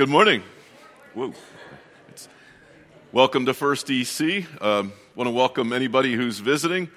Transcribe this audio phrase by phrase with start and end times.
[0.00, 0.42] Good morning.
[1.12, 1.34] Whoa.
[2.08, 2.26] It's,
[3.12, 4.46] welcome to First EC.
[4.62, 6.88] Um, Want to welcome anybody who's visiting.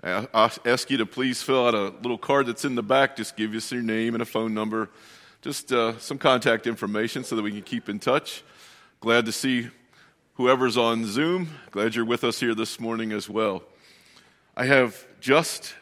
[0.00, 0.28] I
[0.64, 3.16] ask you to please fill out a little card that's in the back.
[3.16, 4.90] Just give us your name and a phone number,
[5.40, 8.44] just uh, some contact information so that we can keep in touch.
[9.00, 9.68] Glad to see
[10.34, 11.48] whoever's on Zoom.
[11.72, 13.64] Glad you're with us here this morning as well.
[14.56, 15.74] I have just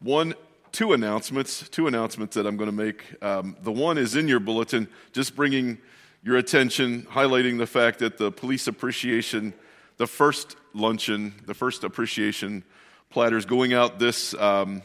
[0.00, 0.34] one
[0.74, 3.04] two announcements, two announcements that I'm going to make.
[3.22, 5.78] Um, the one is in your bulletin, just bringing
[6.24, 9.54] your attention, highlighting the fact that the police appreciation,
[9.98, 12.64] the first luncheon, the first appreciation
[13.08, 14.82] platters going out this, um,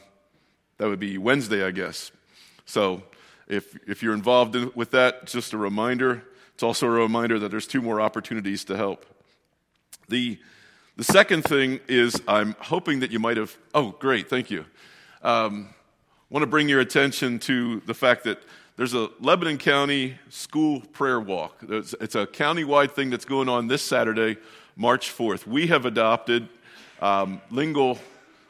[0.78, 2.12] that would be Wednesday, I guess.
[2.66, 3.02] So
[3.48, 6.24] if, if you're involved in, with that, just a reminder.
[6.54, 9.08] It's also a reminder that there's two more opportunities to help.
[10.08, 10.38] The,
[10.98, 14.66] the second thing is I'm hoping that you might have, oh, great, thank you.
[15.24, 15.74] Um,
[16.30, 18.40] want to bring your attention to the fact that
[18.78, 21.58] there's a Lebanon County school prayer walk.
[21.68, 24.38] It's, a county-wide thing that's going on this Saturday,
[24.76, 25.48] March 4th.
[25.48, 26.48] We have adopted
[27.02, 27.98] um, Lingle,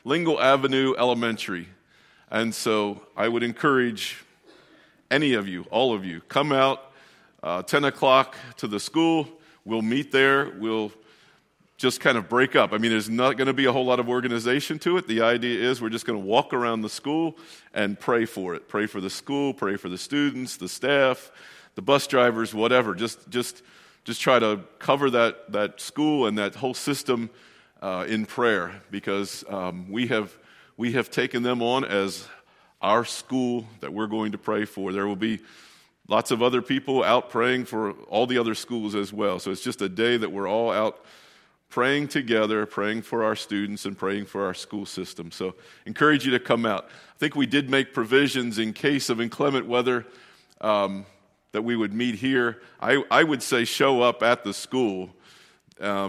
[0.04, 1.70] Lingle Avenue Elementary.
[2.30, 4.26] And so I would encourage
[5.10, 6.92] any of you, all of you, come out
[7.42, 9.26] uh, 10 o'clock to the school.
[9.64, 10.52] We'll meet there.
[10.60, 10.92] We'll
[11.80, 12.74] just kind of break up.
[12.74, 15.08] I mean, there's not going to be a whole lot of organization to it.
[15.08, 17.38] The idea is we're just going to walk around the school
[17.74, 18.68] and pray for it.
[18.68, 21.32] Pray for the school, pray for the students, the staff,
[21.76, 22.94] the bus drivers, whatever.
[22.96, 23.64] Just, just,
[24.04, 27.30] just try to cover that, that school and that whole system
[27.82, 30.38] uh, in prayer because um, we, have,
[30.76, 32.28] we have taken them on as
[32.82, 34.92] our school that we're going to pray for.
[34.92, 35.40] There will be
[36.10, 39.40] lots of other people out praying for all the other schools as well.
[39.40, 41.06] So it's just a day that we're all out
[41.70, 45.32] praying together, praying for our students, and praying for our school system.
[45.32, 46.86] So, encourage you to come out.
[46.86, 50.06] I think we did make provisions in case of inclement weather
[50.62, 51.06] um,
[51.52, 52.62] that we would meet here.
[52.82, 55.12] I, I would say show up at the school
[55.76, 56.06] because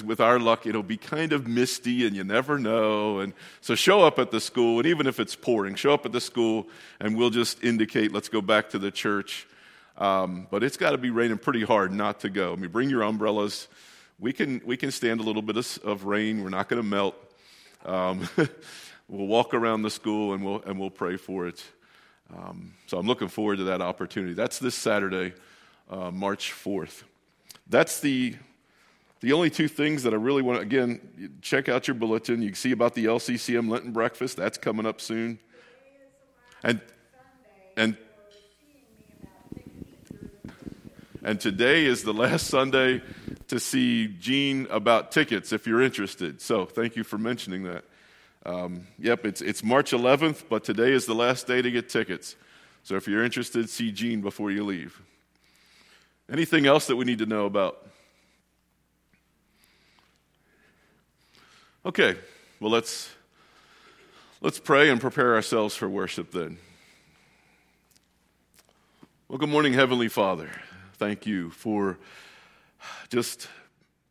[0.00, 3.18] um, with our luck, it'll be kind of misty and you never know.
[3.18, 6.12] And so, show up at the school, and even if it's pouring, show up at
[6.12, 6.68] the school,
[7.00, 9.48] and we'll just indicate, let's go back to the church.
[9.96, 12.52] Um, but it's got to be raining pretty hard not to go.
[12.52, 13.68] I mean, bring your umbrellas
[14.18, 16.42] we can, we can stand a little bit of, of rain.
[16.42, 17.14] We're not going to melt.
[17.84, 18.28] Um,
[19.08, 21.62] we'll walk around the school and we'll, and we'll pray for it.
[22.34, 24.34] Um, so I'm looking forward to that opportunity.
[24.34, 25.34] That's this Saturday,
[25.90, 27.02] uh, March 4th.
[27.68, 28.36] That's the,
[29.20, 32.42] the only two things that I really want to, again, check out your bulletin.
[32.42, 34.36] You can see about the LCCM Lenten breakfast.
[34.36, 35.38] That's coming up soon.
[36.62, 36.80] And,
[37.76, 37.96] and
[41.24, 43.00] And today is the last Sunday
[43.48, 46.42] to see Gene about tickets if you're interested.
[46.42, 47.84] So thank you for mentioning that.
[48.44, 52.36] Um, yep, it's, it's March 11th, but today is the last day to get tickets.
[52.82, 55.00] So if you're interested, see Gene before you leave.
[56.30, 57.88] Anything else that we need to know about?
[61.86, 62.16] Okay,
[62.60, 63.08] well, let's,
[64.42, 66.58] let's pray and prepare ourselves for worship then.
[69.26, 70.50] Well, good morning, Heavenly Father
[70.94, 71.98] thank you for
[73.08, 73.48] just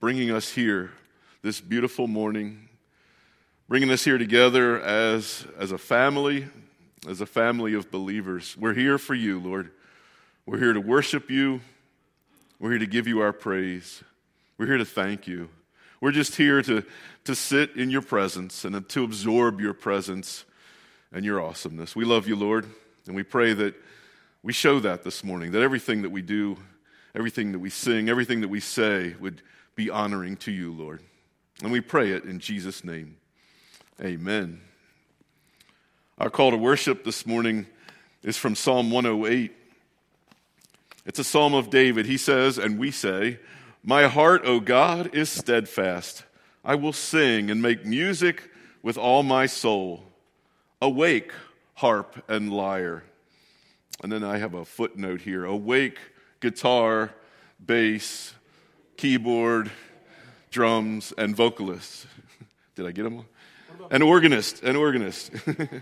[0.01, 0.91] bringing us here
[1.41, 2.67] this beautiful morning,
[3.69, 6.45] bringing us here together as, as a family,
[7.07, 8.57] as a family of believers.
[8.57, 9.71] We're here for you, Lord.
[10.45, 11.61] We're here to worship you.
[12.59, 14.03] We're here to give you our praise.
[14.57, 15.47] We're here to thank you.
[16.01, 16.83] We're just here to,
[17.23, 20.43] to sit in your presence and to absorb your presence
[21.13, 21.95] and your awesomeness.
[21.95, 22.65] We love you, Lord,
[23.07, 23.73] and we pray that
[24.43, 26.57] we show that this morning, that everything that we do
[27.15, 29.41] everything that we sing, everything that we say would
[29.75, 31.01] be honoring to you, Lord.
[31.61, 33.17] And we pray it in Jesus' name.
[34.01, 34.61] Amen.
[36.17, 37.67] Our call to worship this morning
[38.23, 39.51] is from Psalm 108.
[41.05, 42.05] It's a psalm of David.
[42.05, 43.39] He says, and we say,
[43.83, 46.23] My heart, O God, is steadfast.
[46.63, 48.49] I will sing and make music
[48.81, 50.03] with all my soul.
[50.81, 51.31] Awake,
[51.75, 53.03] harp and lyre.
[54.01, 55.99] And then I have a footnote here Awake,
[56.43, 57.09] guitar,
[57.65, 58.33] bass,
[58.97, 59.71] keyboard,
[60.51, 62.05] drums, and vocalists.
[62.75, 63.19] Did I get them?
[63.19, 63.25] all?
[63.89, 65.31] An organist, an organist,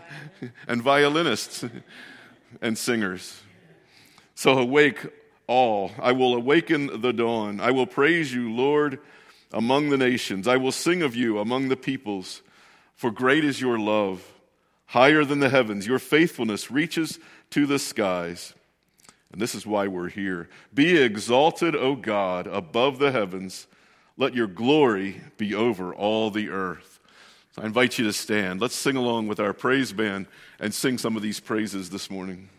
[0.68, 1.66] and violinists,
[2.62, 3.42] and singers.
[4.36, 5.00] So awake
[5.48, 5.92] all.
[6.00, 7.60] I will awaken the dawn.
[7.60, 9.00] I will praise you, Lord,
[9.52, 10.48] among the nations.
[10.48, 12.44] I will sing of you among the peoples,
[12.96, 14.24] for great is your love,
[14.86, 15.88] higher than the heavens.
[15.88, 17.18] Your faithfulness reaches
[17.50, 18.54] to the skies.
[19.32, 20.50] And this is why we're here.
[20.74, 23.68] Be exalted, O God, above the heavens.
[24.18, 27.00] Let your glory be over all the earth.
[27.58, 28.62] I invite you to stand.
[28.62, 30.28] Let's sing along with our praise band
[30.60, 32.50] and sing some of these praises this morning.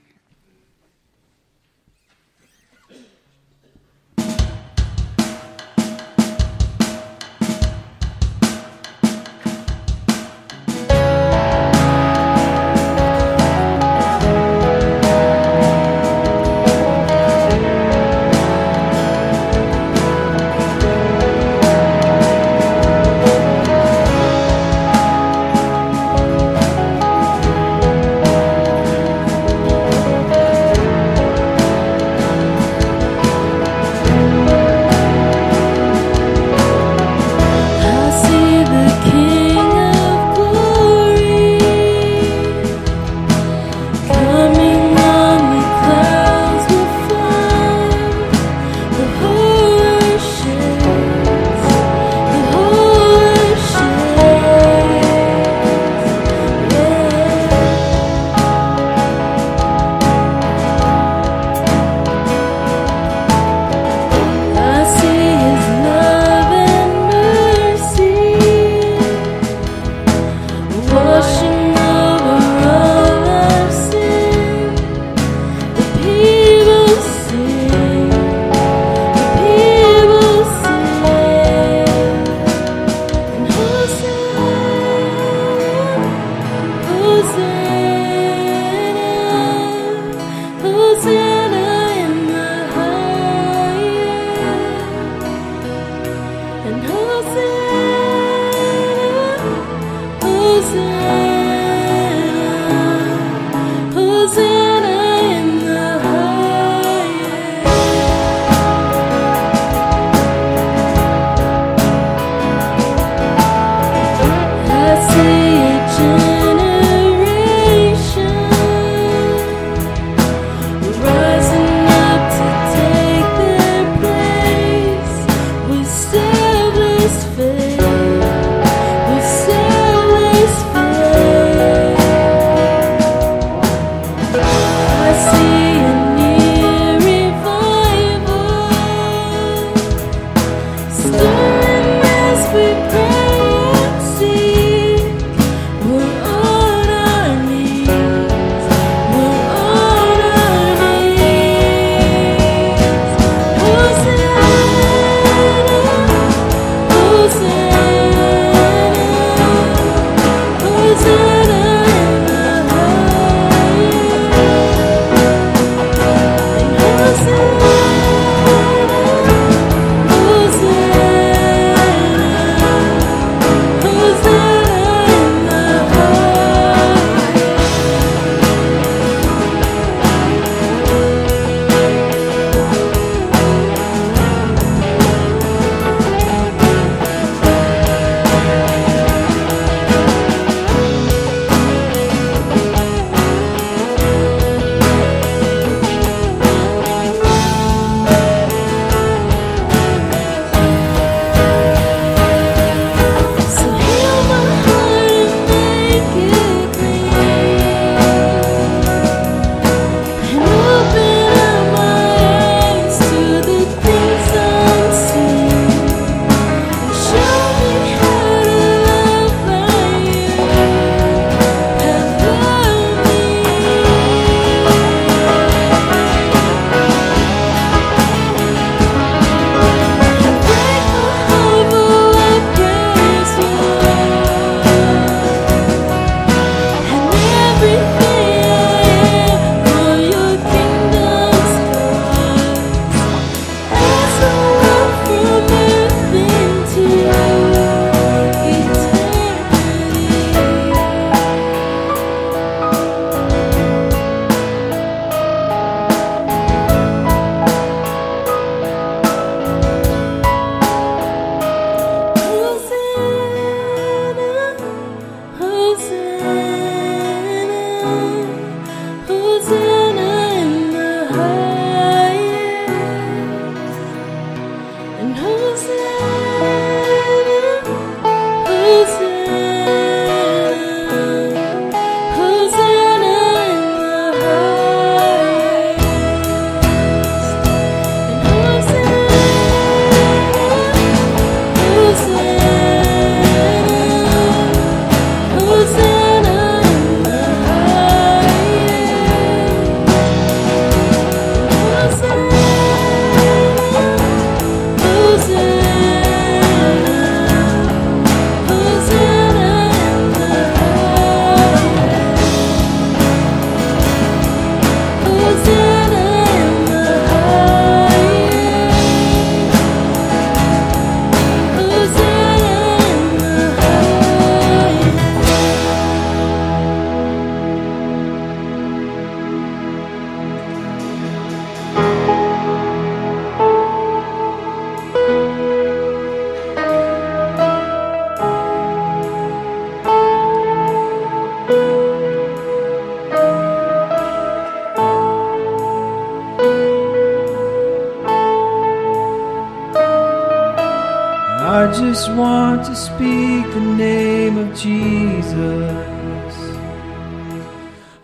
[352.56, 356.34] want to speak the name of Jesus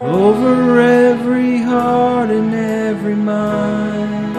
[0.00, 4.34] over every heart and every mind.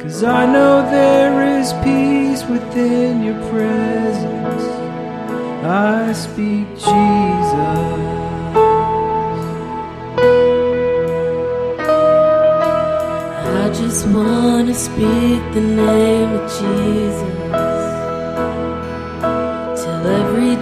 [0.00, 4.64] Cause I know there is peace within your presence.
[5.64, 7.70] I speak Jesus.
[13.62, 17.69] I just wanna speak the name of Jesus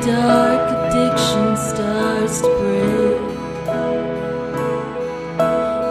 [0.08, 3.20] dark addiction starts to break,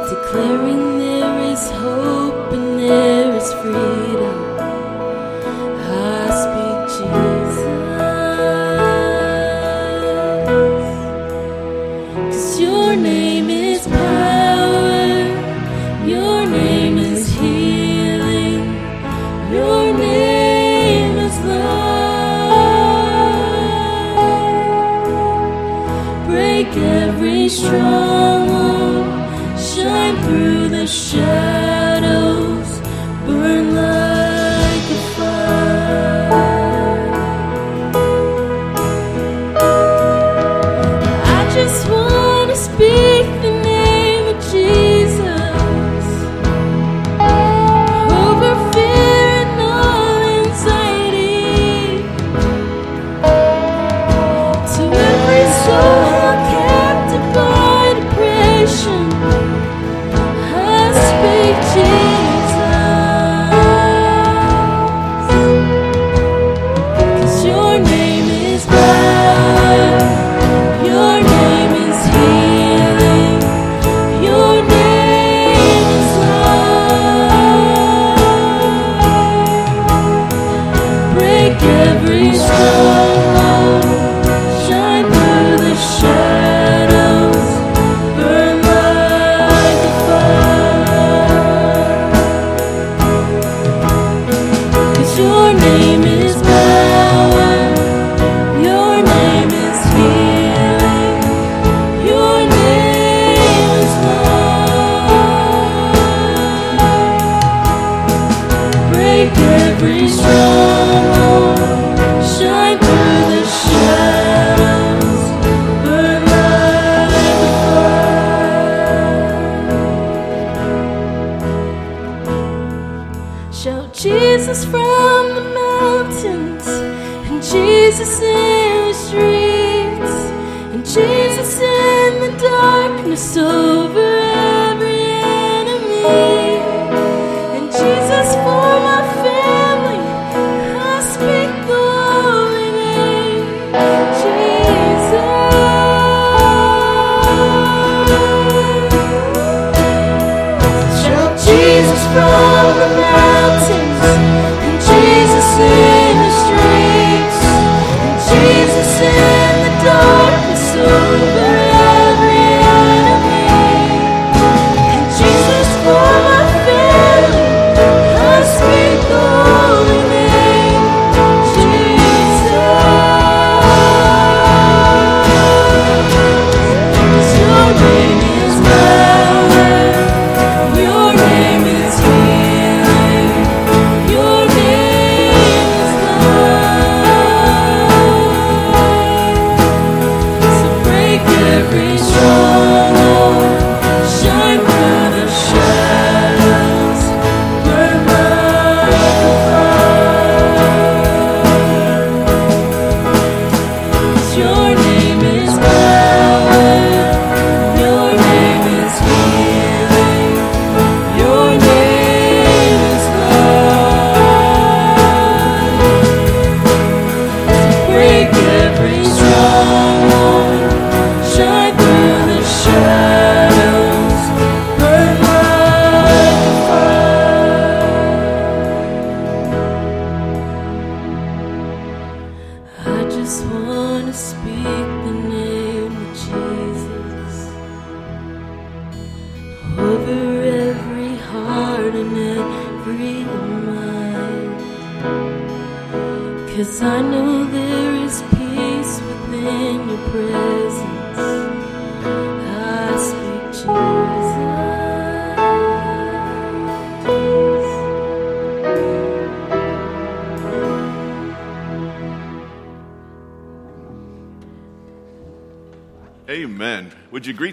[0.09, 4.06] declaring there is hope and there is freedom.
[27.67, 28.16] strong.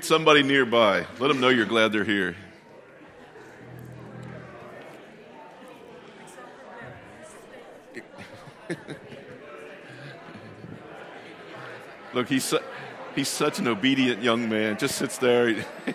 [0.05, 1.07] Somebody nearby?
[1.19, 2.37] Let them know you're glad they're here.
[12.15, 12.61] Look, he's, su-
[13.15, 14.79] he's such an obedient young man.
[14.79, 15.65] Just sits there.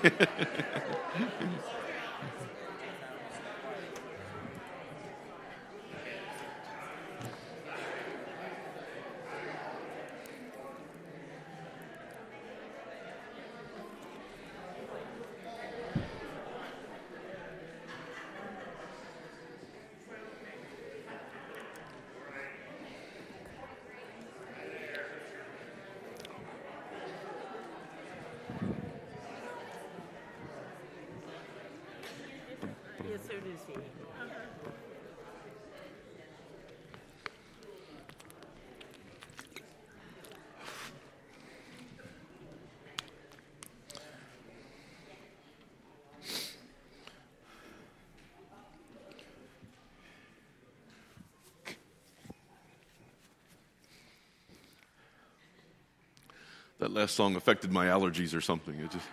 [56.99, 58.77] last song affected my allergies or something.
[58.77, 59.07] It just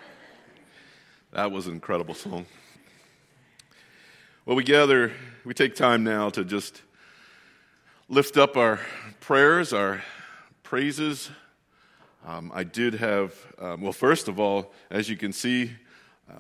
[1.31, 2.44] that was an incredible song.
[4.44, 5.12] Well, we gather,
[5.44, 6.83] we take time now to just
[8.09, 8.81] lift up our
[9.20, 10.03] prayers, our
[10.64, 11.31] praises.
[12.27, 15.70] Um, I did have, um, well, first of all, as you can see,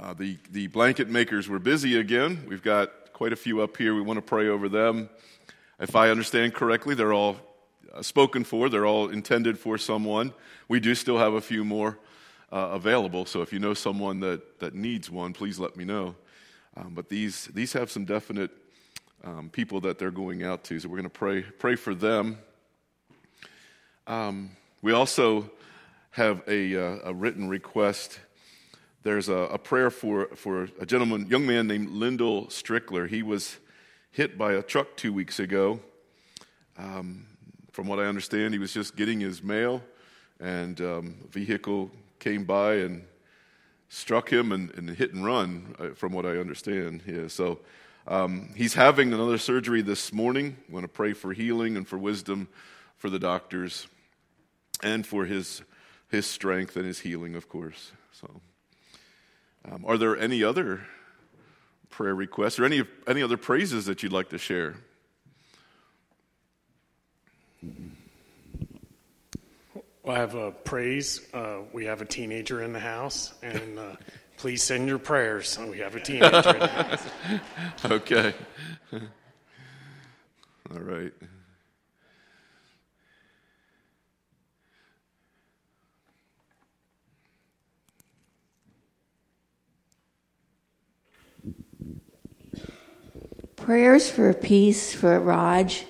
[0.00, 2.44] uh, the, the blanket makers were busy again.
[2.48, 3.94] We've got quite a few up here.
[3.94, 5.10] We want to pray over them.
[5.78, 7.36] If I understand correctly, they're all
[8.02, 10.32] spoken for, they're all intended for someone.
[10.68, 11.98] We do still have a few more
[12.52, 16.14] uh, available, so if you know someone that, that needs one, please let me know.
[16.76, 18.50] Um, but these, these have some definite
[19.24, 22.38] um, people that they're going out to, so we're going to pray, pray for them.
[24.06, 24.50] Um,
[24.82, 25.50] we also
[26.10, 28.20] have a, uh, a written request.
[29.02, 33.08] There's a, a, prayer for, for a gentleman, young man named Lyndall Strickler.
[33.08, 33.56] He was
[34.10, 35.80] hit by a truck two weeks ago.
[36.78, 37.26] Um,
[37.76, 39.82] from what I understand, he was just getting his mail,
[40.40, 43.04] and um, a vehicle came by and
[43.90, 47.02] struck him and, and hit and run, uh, from what I understand.
[47.06, 47.58] Yeah, so
[48.08, 50.56] um, he's having another surgery this morning.
[50.68, 52.48] We want to pray for healing and for wisdom
[52.96, 53.86] for the doctors
[54.82, 55.60] and for his,
[56.08, 57.92] his strength and his healing, of course.
[58.12, 58.40] So,
[59.70, 60.86] um, are there any other
[61.90, 64.76] prayer requests or any, any other praises that you'd like to share?
[67.62, 67.72] Well,
[70.14, 71.20] I have a praise.
[71.34, 73.96] Uh, we have a teenager in the house, and uh,
[74.36, 75.58] please send your prayers.
[75.58, 77.02] We have a teenager in the house.
[77.84, 78.34] Okay.
[78.92, 79.00] All
[80.80, 81.12] right.
[93.56, 95.84] Prayers for peace for Raj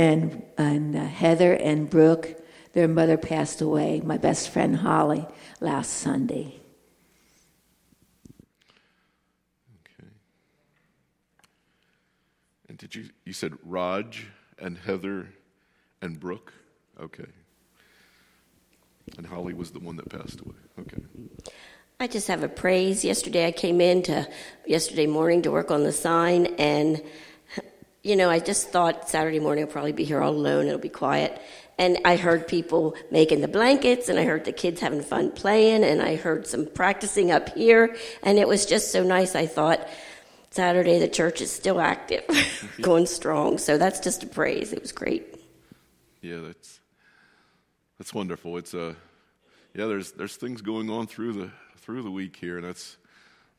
[0.00, 2.34] and, and uh, Heather and Brooke.
[2.72, 5.26] Their mother passed away, my best friend Holly,
[5.60, 6.54] last Sunday.
[9.80, 10.08] Okay.
[12.70, 14.26] And did you, you said Raj
[14.58, 15.28] and Heather
[16.00, 16.54] and Brooke?
[16.98, 17.26] Okay.
[19.18, 20.54] And Holly was the one that passed away.
[20.78, 21.02] Okay.
[21.98, 23.04] I just have a praise.
[23.04, 24.26] Yesterday I came in to
[24.66, 27.02] yesterday morning to work on the sign and
[28.02, 30.88] you know, I just thought Saturday morning I'll probably be here all alone, it'll be
[30.88, 31.40] quiet.
[31.78, 35.82] And I heard people making the blankets and I heard the kids having fun playing
[35.82, 39.34] and I heard some practicing up here and it was just so nice.
[39.34, 39.88] I thought
[40.50, 42.24] Saturday the church is still active,
[42.80, 43.58] going strong.
[43.58, 44.72] So that's just a praise.
[44.72, 45.34] It was great.
[46.20, 46.80] Yeah, that's
[47.98, 48.58] that's wonderful.
[48.58, 48.94] It's a uh,
[49.74, 49.86] yeah.
[49.86, 52.98] There's there's things going on through the through the week here, and that's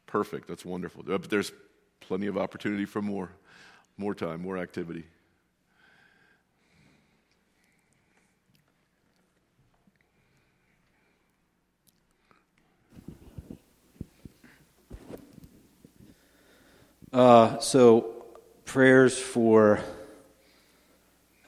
[0.05, 0.47] perfect.
[0.47, 1.03] That's wonderful.
[1.03, 1.51] But there's
[2.01, 3.31] plenty of opportunity for more
[3.97, 5.05] more time, more activity.
[17.13, 18.23] Uh, so,
[18.63, 19.81] prayers for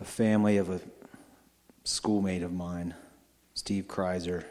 [0.01, 0.81] a family of a
[1.85, 2.93] schoolmate of mine,
[3.53, 4.43] Steve Kreiser.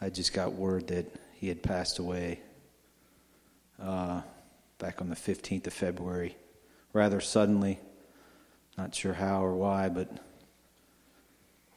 [0.00, 2.40] I just got word that he had passed away
[3.80, 4.22] uh,
[4.78, 6.36] back on the 15th of February,
[6.98, 7.78] rather suddenly.
[8.76, 10.08] Not sure how or why, but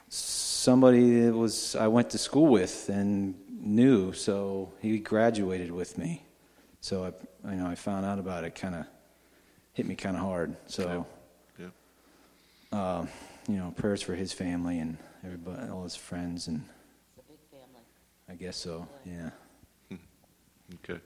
[0.10, 6.26] somebody that was I went to school with and knew, so he graduated with me.
[6.82, 8.56] So I, you know, I found out about it.
[8.56, 8.86] Kind of
[9.74, 10.56] hit me kind of hard.
[10.68, 11.06] So,
[11.60, 11.68] yeah.
[12.72, 13.06] Uh,
[13.48, 16.64] you know, prayers for his family and everybody, all his friends, and
[18.30, 18.88] I guess so.
[19.06, 19.30] Yeah.
[20.84, 21.00] Okay.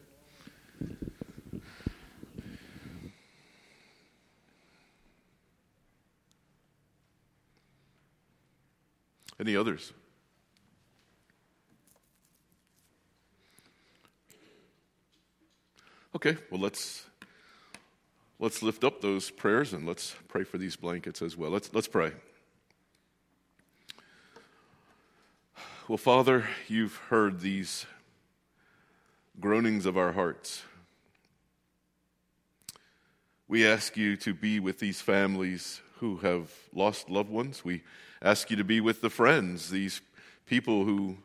[9.40, 9.92] Any others?
[16.16, 17.06] Okay, well let's
[18.40, 21.52] let's lift up those prayers and let's pray for these blankets as well.
[21.52, 22.14] Let's let's pray.
[25.88, 27.86] Well, Father, you've heard these
[29.40, 30.64] groanings of our hearts.
[33.48, 37.64] We ask you to be with these families who have lost loved ones.
[37.64, 37.84] We
[38.22, 40.02] ask you to be with the friends, these
[40.46, 41.18] people who,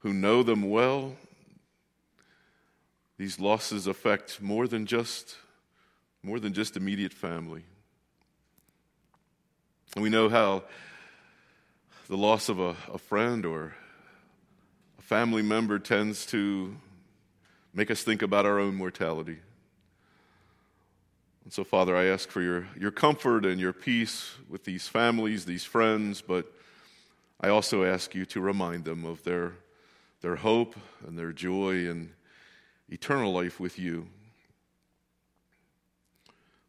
[0.00, 1.16] who know them well.
[3.18, 5.36] These losses affect more than just
[6.22, 7.64] more than just immediate family.
[9.94, 10.64] And we know how
[12.08, 13.74] the loss of a, a friend or
[14.98, 16.76] a family member tends to
[17.72, 19.38] make us think about our own mortality.
[21.44, 25.44] And so, Father, I ask for your, your comfort and your peace with these families,
[25.44, 26.52] these friends, but
[27.40, 29.54] I also ask you to remind them of their,
[30.20, 30.76] their hope
[31.06, 32.10] and their joy and
[32.90, 34.06] eternal life with you.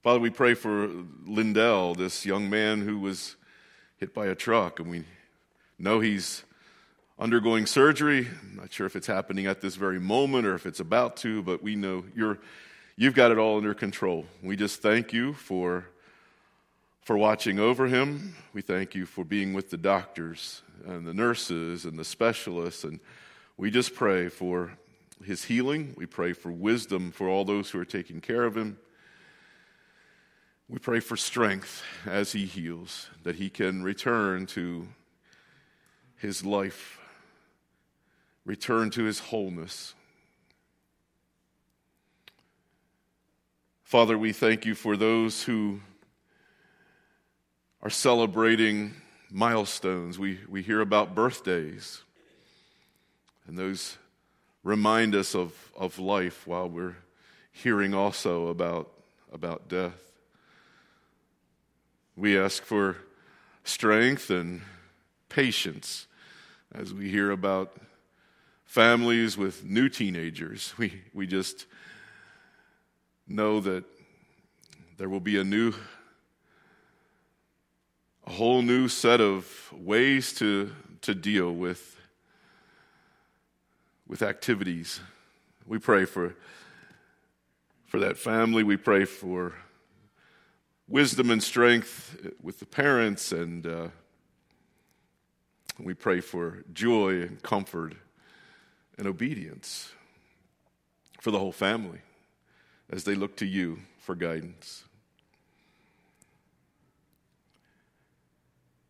[0.01, 0.89] Father, we pray for
[1.25, 3.35] Lindell, this young man who was
[3.97, 5.03] hit by a truck, and we
[5.77, 6.43] know he's
[7.19, 8.27] undergoing surgery.
[8.41, 11.43] I'm not sure if it's happening at this very moment or if it's about to,
[11.43, 12.39] but we know you're,
[13.01, 14.27] you've got it all under control.
[14.43, 15.85] We just thank you for,
[17.01, 18.35] for watching over him.
[18.53, 22.83] We thank you for being with the doctors and the nurses and the specialists.
[22.83, 22.99] And
[23.57, 24.73] we just pray for
[25.25, 25.95] his healing.
[25.97, 28.77] We pray for wisdom for all those who are taking care of him.
[30.69, 34.87] We pray for strength as he heals, that he can return to
[36.17, 36.99] his life
[38.45, 39.93] return to his wholeness.
[43.91, 45.81] Father, we thank you for those who
[47.81, 48.93] are celebrating
[49.29, 50.17] milestones.
[50.17, 52.01] We, we hear about birthdays,
[53.45, 53.97] and those
[54.63, 56.95] remind us of, of life while we're
[57.51, 58.89] hearing also about,
[59.29, 60.01] about death.
[62.15, 62.95] We ask for
[63.65, 64.61] strength and
[65.27, 66.07] patience
[66.73, 67.75] as we hear about
[68.63, 70.73] families with new teenagers.
[70.77, 71.65] We, we just
[73.27, 73.83] know that
[74.97, 75.73] there will be a new,
[78.25, 81.97] a whole new set of ways to, to deal with,
[84.07, 84.99] with activities.
[85.65, 86.35] We pray for,
[87.85, 88.63] for that family.
[88.63, 89.53] We pray for
[90.87, 93.87] wisdom and strength with the parents, and uh,
[95.79, 97.95] we pray for joy and comfort
[98.97, 99.93] and obedience
[101.19, 102.01] for the whole family
[102.91, 104.83] as they look to you for guidance.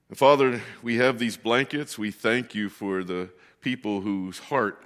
[0.10, 1.98] And Father, we have these blankets.
[1.98, 3.30] We thank you for the
[3.62, 4.84] people whose heart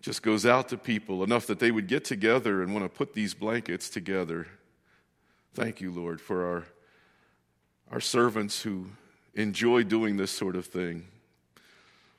[0.00, 3.14] just goes out to people enough that they would get together and want to put
[3.14, 4.48] these blankets together.
[5.54, 6.64] Thank you, Lord, for our,
[7.92, 8.86] our servants who
[9.34, 11.06] enjoy doing this sort of thing.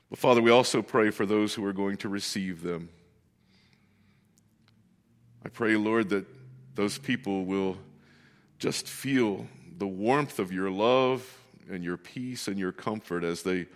[0.08, 2.88] But Father, we also pray for those who are going to receive them.
[5.44, 6.26] I pray, Lord, that
[6.74, 7.76] those people will
[8.58, 11.38] just feel the warmth of your love
[11.70, 13.66] and your peace and your comfort as they,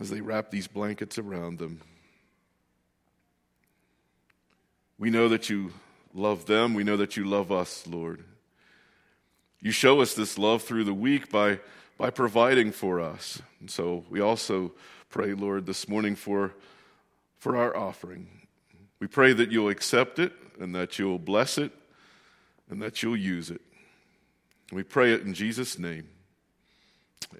[0.00, 1.80] as they wrap these blankets around them.
[4.98, 5.72] We know that you
[6.14, 6.74] love them.
[6.74, 8.22] We know that you love us, Lord.
[9.60, 11.58] You show us this love through the week by,
[11.98, 13.42] by providing for us.
[13.58, 14.72] And so we also
[15.08, 16.54] pray, Lord, this morning for,
[17.38, 18.28] for our offering.
[19.00, 20.32] We pray that you'll accept it
[20.62, 21.72] and that you'll bless it
[22.70, 23.60] and that you'll use it.
[24.70, 26.08] We pray it in Jesus' name.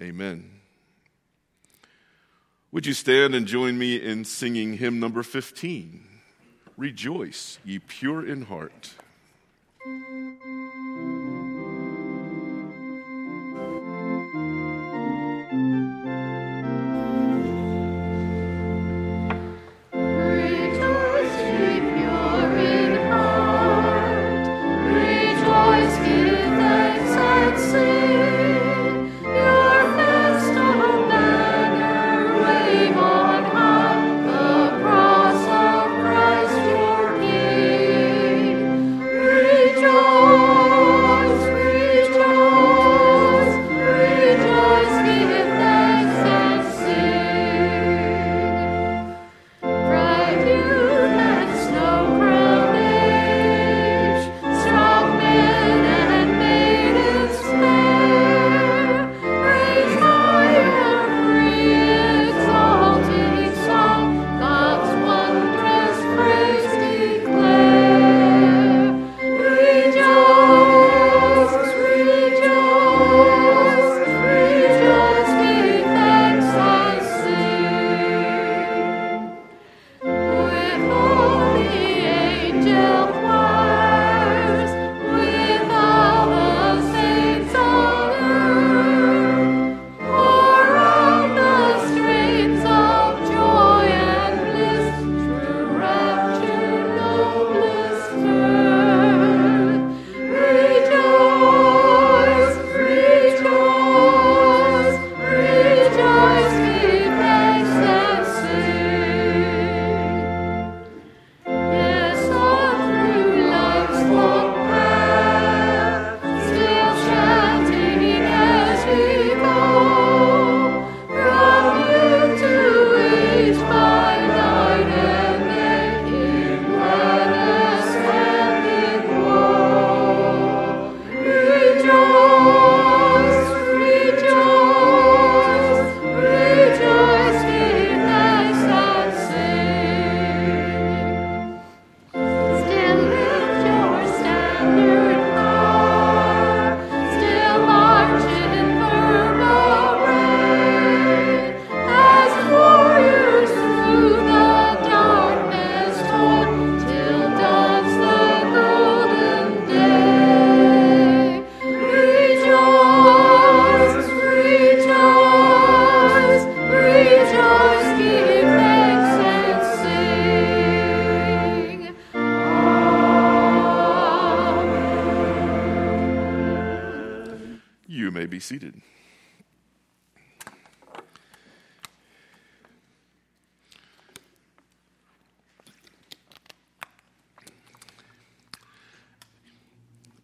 [0.03, 0.51] Amen.
[2.73, 6.05] Would you stand and join me in singing hymn number 15?
[6.77, 8.91] Rejoice, ye pure in heart.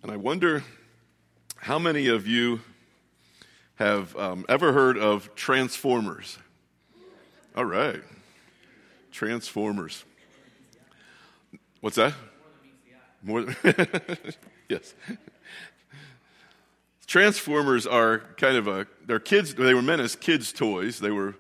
[0.08, 0.64] And I wonder
[1.56, 2.62] how many of you
[3.74, 6.38] have um, ever heard of Transformers?
[7.54, 8.00] All right.
[9.12, 10.06] Transformers.
[11.82, 12.14] What's that?
[13.22, 13.54] More than
[14.70, 14.94] yes.
[17.06, 19.54] Transformers are kind of a they're kids.
[19.56, 21.00] They were meant as kids' toys.
[21.00, 21.34] They were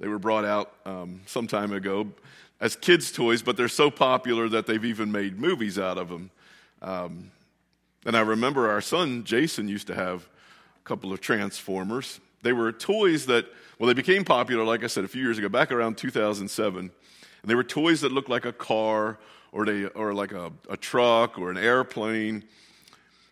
[0.00, 2.08] they were brought out um, some time ago
[2.60, 6.30] as kids' toys, but they're so popular that they've even made movies out of them.
[6.82, 7.30] Um,
[8.04, 10.28] and I remember our son Jason used to have
[10.76, 12.20] a couple of Transformers.
[12.42, 13.46] They were toys that
[13.78, 16.80] well, they became popular, like I said, a few years ago, back around 2007.
[16.80, 16.92] And
[17.44, 19.18] they were toys that looked like a car
[19.52, 22.42] or, they, or like a, a truck or an airplane.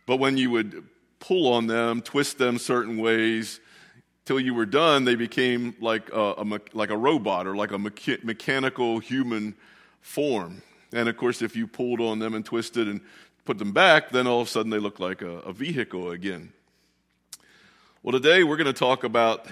[0.07, 0.85] But when you would
[1.19, 3.59] pull on them, twist them certain ways,
[4.25, 7.79] till you were done, they became like a, a, like a robot or like a
[7.79, 9.57] mecha- mechanical human
[10.01, 10.63] form.
[10.93, 13.01] And of course, if you pulled on them and twisted and
[13.47, 16.53] put them back, then all of a sudden they look like a, a vehicle again.
[18.03, 19.47] Well, today we're going to talk about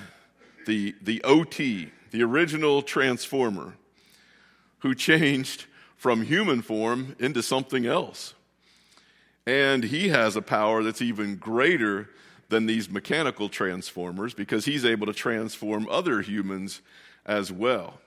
[0.67, 3.75] the, the OT, the original transformer,
[4.81, 8.35] who changed from human form into something else.
[9.47, 12.11] And he has a power that's even greater
[12.49, 16.81] than these mechanical transformers because he's able to transform other humans
[17.25, 18.01] as well.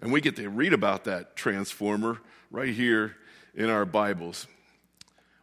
[0.00, 2.18] And we get to read about that transformer
[2.50, 3.16] right here
[3.54, 4.46] in our Bibles.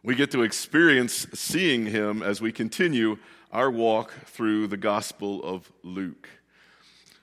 [0.02, 3.18] We get to experience seeing him as we continue
[3.52, 6.26] our walk through the Gospel of Luke.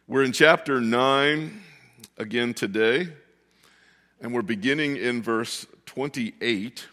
[0.08, 1.60] We're in chapter 9
[2.20, 3.10] again today,
[4.22, 6.86] and we're beginning in verse 28.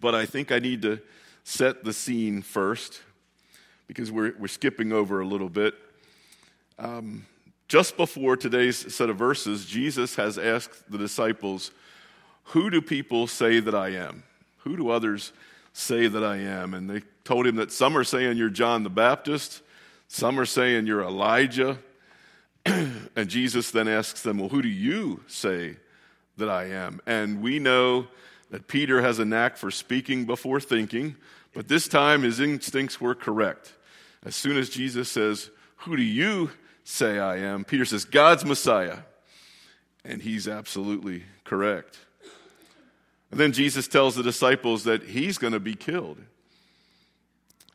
[0.00, 1.00] But I think I need to
[1.42, 3.00] set the scene first
[3.88, 5.74] because we're, we're skipping over a little bit.
[6.78, 7.26] Um,
[7.66, 11.72] just before today's set of verses, Jesus has asked the disciples,
[12.44, 14.22] Who do people say that I am?
[14.58, 15.32] Who do others
[15.72, 16.74] say that I am?
[16.74, 19.62] And they told him that some are saying you're John the Baptist,
[20.08, 21.78] some are saying you're Elijah
[23.16, 25.76] and Jesus then asks them, Well, who do you say
[26.36, 27.00] that I am?
[27.06, 28.08] And we know
[28.50, 31.16] that Peter has a knack for speaking before thinking,
[31.54, 33.74] but this time his instincts were correct.
[34.24, 36.50] As soon as Jesus says, Who do you
[36.84, 37.64] say I am?
[37.64, 38.98] Peter says, God's Messiah.
[40.04, 41.98] And he's absolutely correct.
[43.30, 46.18] And then Jesus tells the disciples that he's going to be killed.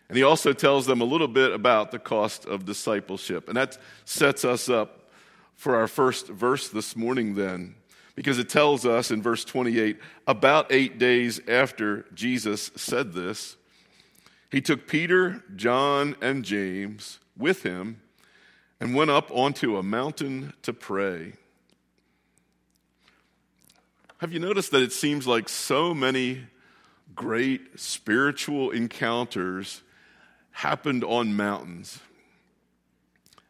[0.10, 3.48] And he also tells them a little bit about the cost of discipleship.
[3.48, 5.10] And that sets us up
[5.56, 7.76] for our first verse this morning, then,
[8.16, 13.56] because it tells us in verse 28 about eight days after Jesus said this,
[14.52, 18.02] he took Peter, John, and James with him
[18.80, 21.34] and went up onto a mountain to pray.
[24.24, 26.44] Have you noticed that it seems like so many
[27.14, 29.82] great spiritual encounters
[30.52, 32.00] happened on mountains.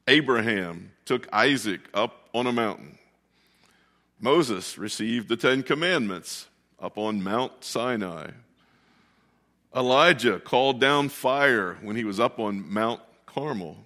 [0.07, 2.97] Abraham took Isaac up on a mountain.
[4.19, 6.47] Moses received the Ten Commandments
[6.79, 8.31] up on Mount Sinai.
[9.75, 13.77] Elijah called down fire when he was up on Mount Carmel.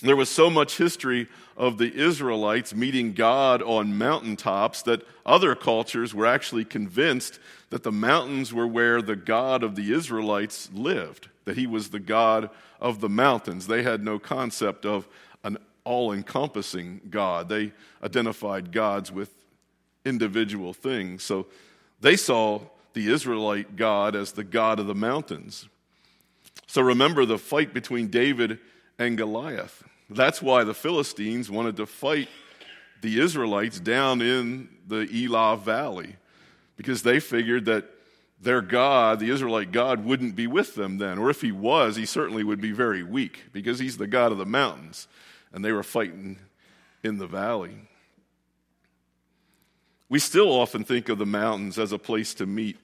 [0.00, 6.14] There was so much history of the Israelites meeting God on mountaintops that other cultures
[6.14, 11.56] were actually convinced that the mountains were where the God of the Israelites lived, that
[11.56, 12.48] he was the God
[12.80, 13.66] of the mountains.
[13.66, 15.08] They had no concept of
[15.42, 19.34] an all encompassing God, they identified gods with
[20.04, 21.24] individual things.
[21.24, 21.46] So
[22.00, 22.60] they saw
[22.92, 25.68] the Israelite God as the God of the mountains.
[26.66, 28.58] So remember the fight between David
[28.98, 29.87] and Goliath.
[30.10, 32.28] That's why the Philistines wanted to fight
[33.00, 36.16] the Israelites down in the Elah Valley,
[36.76, 37.84] because they figured that
[38.40, 41.18] their God, the Israelite God, wouldn't be with them then.
[41.18, 44.38] Or if he was, he certainly would be very weak, because he's the God of
[44.38, 45.08] the mountains,
[45.52, 46.38] and they were fighting
[47.02, 47.76] in the valley.
[50.08, 52.78] We still often think of the mountains as a place to meet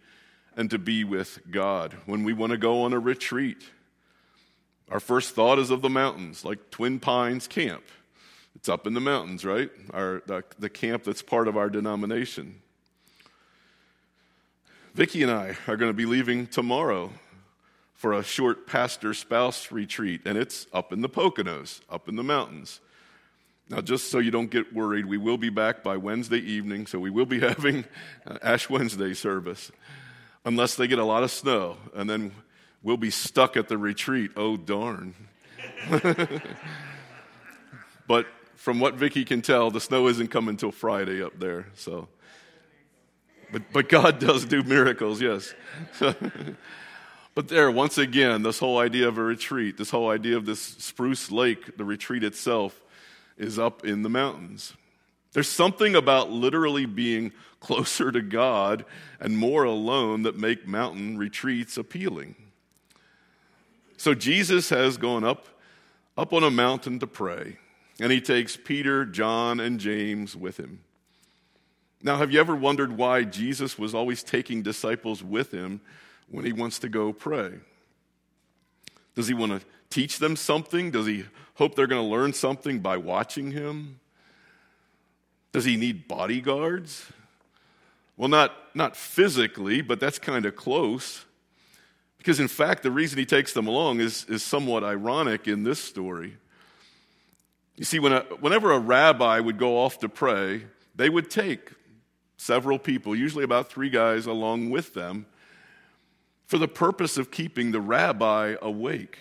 [0.56, 3.64] and to be with God when we want to go on a retreat
[4.90, 7.82] our first thought is of the mountains, like Twin Pines Camp.
[8.54, 9.70] It's up in the mountains, right?
[9.92, 12.60] Our, the, the camp that's part of our denomination.
[14.94, 17.10] Vicki and I are going to be leaving tomorrow
[17.94, 22.22] for a short pastor spouse retreat, and it's up in the Poconos, up in the
[22.22, 22.80] mountains.
[23.68, 26.98] Now, just so you don't get worried, we will be back by Wednesday evening, so
[26.98, 27.84] we will be having
[28.26, 29.72] uh, Ash Wednesday service,
[30.44, 32.32] unless they get a lot of snow, and then
[32.84, 34.30] we'll be stuck at the retreat.
[34.36, 35.14] Oh, darn.
[38.06, 41.66] but from what Vicky can tell, the snow isn't coming till Friday up there.
[41.74, 42.06] So,
[43.50, 45.52] but but God does do miracles, yes.
[47.34, 50.60] but there, once again, this whole idea of a retreat, this whole idea of this
[50.60, 52.80] Spruce Lake, the retreat itself,
[53.36, 54.74] is up in the mountains.
[55.32, 58.84] There's something about literally being closer to God
[59.18, 62.36] and more alone that make mountain retreats appealing.
[64.04, 65.48] So Jesus has gone up
[66.14, 67.56] up on a mountain to pray,
[67.98, 70.80] and he takes Peter, John, and James with him.
[72.02, 75.80] Now, have you ever wondered why Jesus was always taking disciples with him
[76.28, 77.52] when he wants to go pray?
[79.14, 80.90] Does he want to teach them something?
[80.90, 81.24] Does he
[81.54, 84.00] hope they're going to learn something by watching him?
[85.52, 87.06] Does he need bodyguards?
[88.18, 91.24] Well, not, not physically, but that's kind of close.
[92.24, 95.78] Because, in fact, the reason he takes them along is, is somewhat ironic in this
[95.78, 96.38] story.
[97.76, 100.64] You see, when a, whenever a rabbi would go off to pray,
[100.94, 101.72] they would take
[102.38, 105.26] several people, usually about three guys, along with them
[106.46, 109.18] for the purpose of keeping the rabbi awake.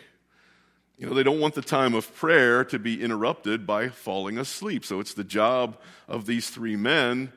[0.97, 4.85] You know, they don't want the time of prayer to be interrupted by falling asleep.
[4.85, 5.77] So it's the job
[6.07, 7.33] of these three men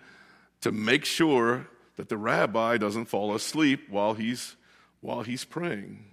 [0.61, 4.55] to make sure that the rabbi doesn't fall asleep while he's,
[5.07, 6.05] while he's praying.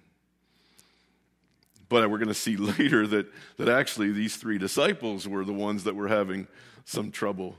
[1.89, 3.25] But we're going to see later that,
[3.57, 6.47] that actually these three disciples were the ones that were having
[6.85, 7.55] some trouble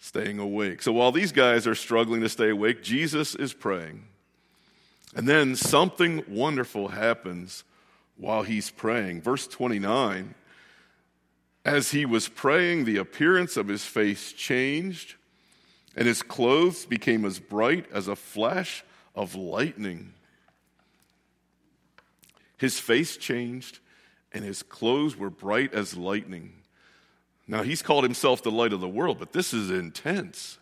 [0.00, 0.80] staying awake.
[0.80, 4.04] So while these guys are struggling to stay awake, Jesus is praying.
[5.14, 7.64] And then something wonderful happens
[8.16, 9.20] while he's praying.
[9.20, 10.34] Verse 29
[11.66, 15.16] As he was praying, the appearance of his face changed,
[15.94, 18.84] and his clothes became as bright as a flash
[19.18, 20.14] of lightning.
[22.56, 23.80] His face changed,
[24.32, 26.52] and his clothes were bright as lightning.
[27.48, 30.58] Now, he's called himself the light of the world, but this is intense.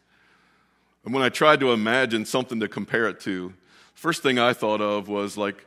[1.04, 3.52] And when I tried to imagine something to compare it to,
[3.94, 5.66] first thing I thought of was like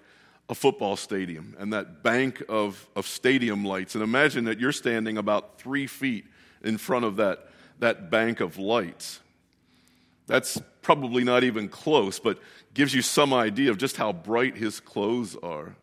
[0.49, 3.93] a football stadium and that bank of, of stadium lights.
[3.93, 6.25] And imagine that you're standing about three feet
[6.63, 9.19] in front of that, that bank of lights.
[10.25, 10.59] That's
[10.89, 12.39] probably not even close, but
[12.73, 15.75] gives you some idea of just how bright his clothes are.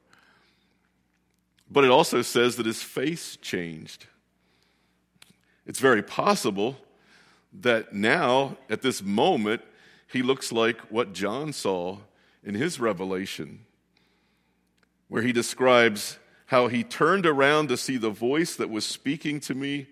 [1.71, 4.07] But it also says that his face changed.
[5.65, 6.77] It's very possible
[7.61, 9.63] that now, at this moment,
[10.09, 11.99] he looks like what John saw
[12.43, 13.61] in his revelation
[15.07, 19.55] where he describes how he turned around to see the voice that was speaking to
[19.55, 19.87] me.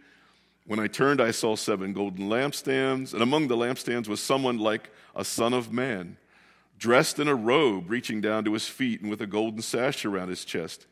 [0.66, 4.90] When I turned, I saw seven golden lampstands, and among the lampstands was someone like
[5.14, 6.16] a son of man,
[6.78, 10.28] dressed in a robe reaching down to his feet and with a golden sash around
[10.28, 10.86] his chest.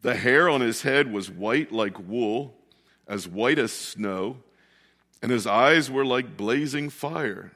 [0.00, 2.54] The hair on his head was white like wool,
[3.06, 4.38] as white as snow,
[5.20, 7.52] and his eyes were like blazing fire.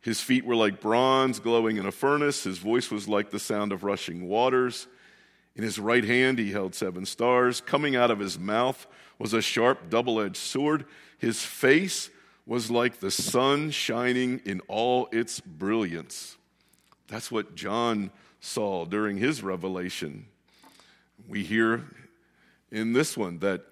[0.00, 2.44] His feet were like bronze glowing in a furnace.
[2.44, 4.86] His voice was like the sound of rushing waters.
[5.56, 7.60] In his right hand he held seven stars.
[7.60, 8.86] Coming out of his mouth
[9.18, 10.84] was a sharp double edged sword.
[11.18, 12.10] His face
[12.46, 16.36] was like the sun shining in all its brilliance.
[17.08, 20.26] That's what John saw during his revelation.
[21.28, 21.84] We hear
[22.70, 23.62] in this one that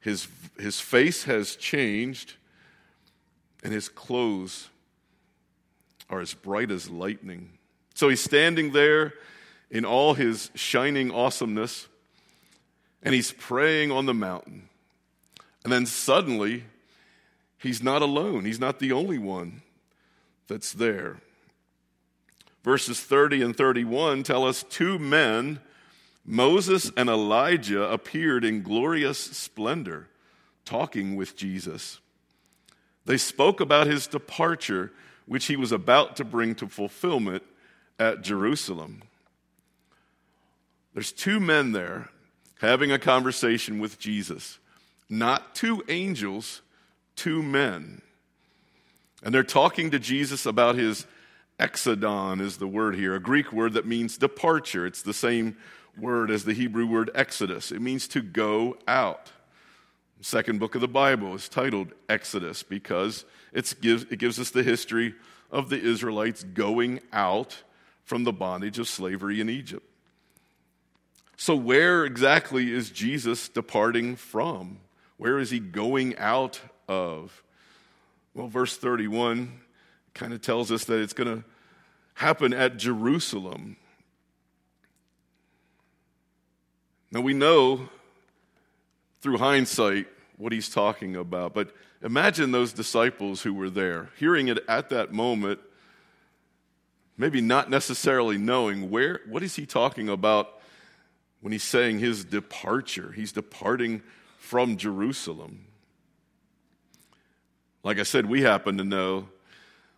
[0.00, 0.28] his,
[0.58, 2.34] his face has changed
[3.62, 4.68] and his clothes
[6.08, 7.58] are as bright as lightning.
[7.94, 9.14] So he's standing there
[9.74, 11.88] in all his shining awesomeness,
[13.02, 14.68] and he's praying on the mountain.
[15.64, 16.64] And then suddenly,
[17.58, 18.44] he's not alone.
[18.44, 19.62] He's not the only one
[20.46, 21.16] that's there.
[22.62, 25.58] Verses 30 and 31 tell us two men,
[26.24, 30.08] Moses and Elijah, appeared in glorious splendor,
[30.64, 31.98] talking with Jesus.
[33.06, 34.92] They spoke about his departure
[35.26, 37.42] which he was about to bring to fulfillment
[37.98, 39.02] at Jerusalem.
[40.94, 42.08] There's two men there
[42.60, 44.58] having a conversation with Jesus,
[45.10, 46.62] not two angels,
[47.16, 48.00] two men.
[49.22, 51.06] And they're talking to Jesus about his
[51.58, 54.86] exodon, is the word here, a Greek word that means departure.
[54.86, 55.56] It's the same
[55.98, 59.30] word as the Hebrew word exodus, it means to go out.
[60.18, 65.14] The second book of the Bible is titled Exodus because it gives us the history
[65.50, 67.62] of the Israelites going out
[68.04, 69.86] from the bondage of slavery in Egypt.
[71.36, 74.78] So, where exactly is Jesus departing from?
[75.16, 77.42] Where is he going out of?
[78.34, 79.60] Well, verse 31
[80.12, 81.44] kind of tells us that it's going to
[82.14, 83.76] happen at Jerusalem.
[87.10, 87.88] Now we know
[89.20, 90.06] through hindsight
[90.36, 91.72] what he's talking about, but
[92.02, 95.60] imagine those disciples who were there, hearing it at that moment,
[97.16, 100.60] maybe not necessarily knowing where what is he talking about
[101.44, 103.12] when he's saying his departure.
[103.12, 104.00] He's departing
[104.38, 105.66] from Jerusalem.
[107.82, 109.28] Like I said, we happen to know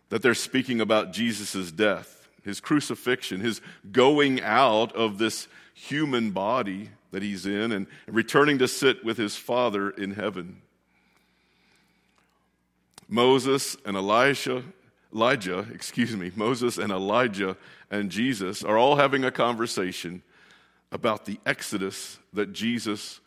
[0.09, 3.61] that they're speaking about Jesus' death, his crucifixion, his
[3.93, 9.37] going out of this human body that he's in and returning to sit with his
[9.37, 10.61] Father in heaven.
[13.07, 14.63] Moses and Elisha,
[15.15, 17.55] Elijah, excuse me, Moses and Elijah
[17.89, 20.23] and Jesus are all having a conversation
[20.91, 23.19] about the exodus that Jesus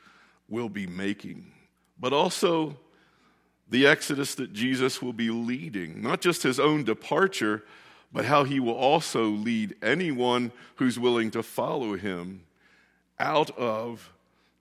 [0.49, 1.53] will be making,
[1.99, 2.77] but also
[3.69, 7.63] the exodus that Jesus will be leading, not just his own departure,
[8.13, 12.43] but how he will also lead anyone who's willing to follow him
[13.19, 14.13] out of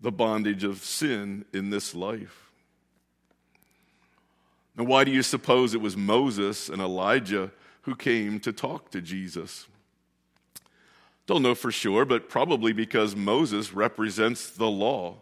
[0.02, 2.52] the bondage of sin in this life.
[4.78, 9.02] Now, why do you suppose it was Moses and Elijah who came to talk to
[9.02, 9.68] Jesus?
[11.30, 15.18] Don't know for sure, but probably because Moses represents the law,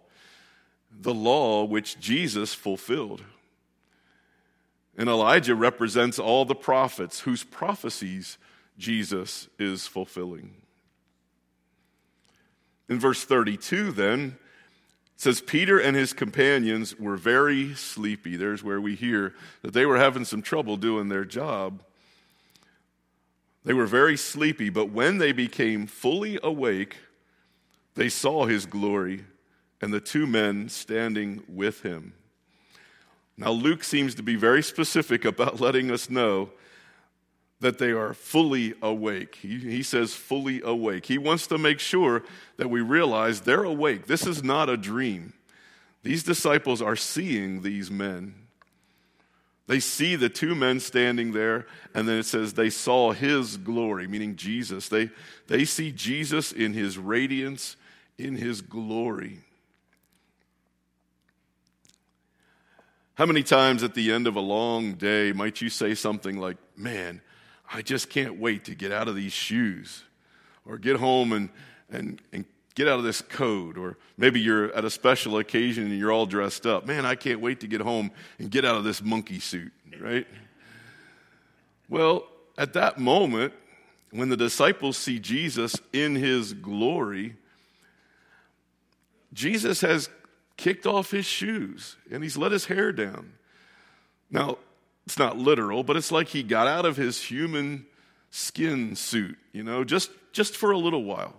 [0.89, 3.26] the law which Jesus fulfilled.
[4.97, 8.38] And Elijah represents all the prophets whose prophecies
[8.78, 10.53] Jesus is fulfilling.
[12.88, 14.38] In verse 32, then,
[15.14, 18.38] it says, Peter and his companions were very sleepy.
[18.38, 21.84] There's where we hear that they were having some trouble doing their job.
[23.68, 26.95] They were very sleepy, but when they became fully awake,
[27.95, 29.26] they saw his glory
[29.82, 32.13] and the two men standing with him.
[33.36, 36.51] Now, Luke seems to be very specific about letting us know
[37.59, 39.36] that they are fully awake.
[39.36, 41.05] He, he, says, fully awake.
[41.07, 42.24] He wants to make sure
[42.55, 44.07] that we realize they're awake.
[44.07, 45.34] This is not a dream.
[46.03, 48.47] These disciples are seeing these men.
[49.68, 54.07] They see the two men standing there, and then it says they saw his glory,
[54.07, 54.88] meaning Jesus.
[54.88, 55.09] They,
[55.47, 57.76] they see Jesus in his radiance,
[58.18, 59.39] in his glory.
[63.15, 66.57] How many times at the end of a long day might you say something like,
[66.78, 67.22] Man,
[67.74, 70.03] I just can't wait to get out of these shoes
[70.65, 71.49] or get home and,
[71.89, 72.45] and, and
[72.78, 73.76] get out of this coat.
[73.76, 76.86] Or maybe you're at a special occasion and you're all dressed up.
[76.86, 80.28] Man, I can't wait to get home and get out of this monkey suit, right?
[81.90, 83.54] Well, at that moment,
[84.12, 87.36] when the disciples see Jesus in his glory,
[89.34, 90.08] Jesus has
[90.56, 93.34] kicked off his shoes and he's let his hair down.
[94.30, 94.60] Now,
[95.08, 97.88] it's not literal, but it's like he got out of his human
[98.30, 101.34] skin suit, you know, just, just for a little while.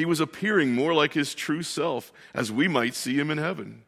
[0.00, 3.82] He was appearing more like his true self as we might see him in heaven.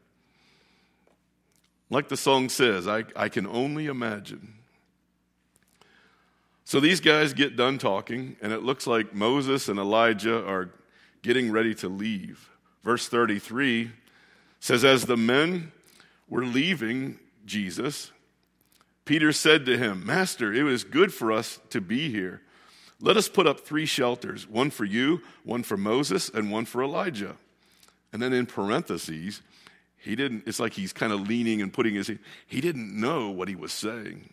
[1.88, 4.52] Like the song says, I, I can only imagine.
[6.66, 10.68] So these guys get done talking, and it looks like Moses and Elijah are
[11.22, 12.50] getting ready to leave.
[12.84, 13.92] Verse 33
[14.60, 15.72] says, As the men
[16.28, 18.12] were leaving Jesus,
[19.06, 22.42] Peter said to him, Master, it is good for us to be here.
[23.04, 26.82] Let us put up three shelters one for you, one for Moses, and one for
[26.82, 27.34] Elijah.
[28.12, 29.42] And then in parentheses,
[29.98, 32.10] he didn't, it's like he's kind of leaning and putting his,
[32.46, 34.32] he didn't know what he was saying.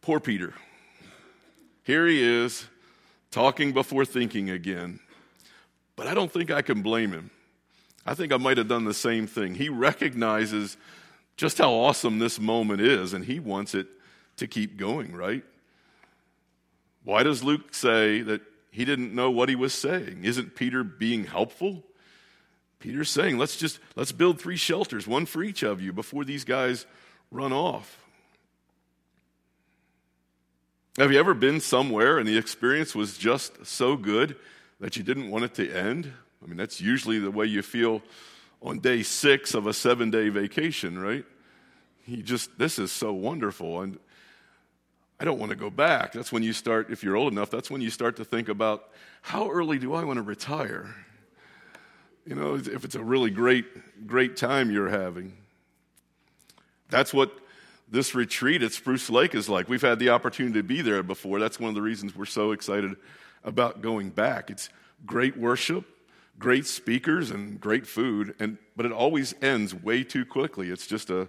[0.00, 0.54] Poor Peter.
[1.84, 2.66] Here he is,
[3.30, 4.98] talking before thinking again.
[5.94, 7.30] But I don't think I can blame him.
[8.06, 9.54] I think I might have done the same thing.
[9.56, 10.78] He recognizes
[11.36, 13.88] just how awesome this moment is, and he wants it
[14.38, 15.44] to keep going, right?
[17.06, 18.40] Why does Luke say that
[18.72, 20.24] he didn't know what he was saying?
[20.24, 21.84] Isn't Peter being helpful?
[22.80, 26.42] Peter's saying, let's just let's build three shelters, one for each of you before these
[26.42, 26.84] guys
[27.30, 28.04] run off.
[30.98, 34.34] Have you ever been somewhere and the experience was just so good
[34.80, 36.12] that you didn't want it to end?
[36.42, 38.02] I mean, that's usually the way you feel
[38.60, 41.24] on day six of a seven day vacation, right?
[42.02, 43.80] He just, this is so wonderful.
[43.82, 44.00] And
[45.18, 46.12] I don't want to go back.
[46.12, 48.90] That's when you start, if you're old enough, that's when you start to think about
[49.22, 50.94] how early do I want to retire?
[52.26, 55.32] You know, if it's a really great, great time you're having.
[56.90, 57.32] That's what
[57.88, 59.68] this retreat at Spruce Lake is like.
[59.68, 61.40] We've had the opportunity to be there before.
[61.40, 62.96] That's one of the reasons we're so excited
[63.44, 64.50] about going back.
[64.50, 64.68] It's
[65.06, 65.84] great worship,
[66.38, 70.68] great speakers and great food, and, but it always ends way too quickly.
[70.68, 71.28] It's just a,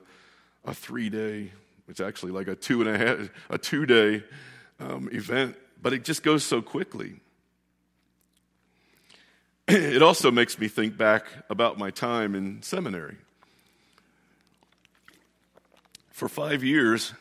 [0.65, 1.51] a three day
[1.87, 4.23] It's actually like a two and a half, a two day
[4.79, 7.19] um, event, but it just goes so quickly.
[9.69, 13.17] It also makes me think back about my time in seminary.
[16.09, 17.13] For five years,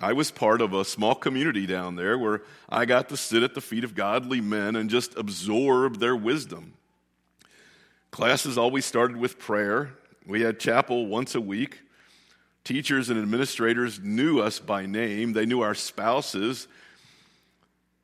[0.00, 3.54] I was part of a small community down there where I got to sit at
[3.54, 6.74] the feet of godly men and just absorb their wisdom.
[8.10, 9.92] Classes always started with prayer.
[10.26, 11.80] We had chapel once a week.
[12.66, 16.66] Teachers and administrators knew us by name, they knew our spouses.